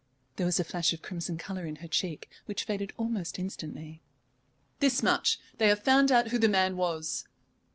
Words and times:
There 0.37 0.47
was 0.47 0.59
a 0.59 0.63
flash 0.63 0.93
of 0.93 1.03
crimson 1.03 1.37
colour 1.37 1.63
in 1.67 1.75
her 1.75 1.87
cheek, 1.87 2.27
which 2.47 2.63
faded 2.63 2.91
almost 2.97 3.37
instantly. 3.37 4.01
"This 4.79 5.03
much. 5.03 5.39
They 5.59 5.67
have 5.67 5.83
found 5.83 6.11
out 6.11 6.29
who 6.29 6.39
the 6.39 6.49
man 6.49 6.75
was." 6.75 7.25